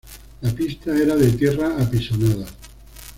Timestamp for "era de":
0.97-1.31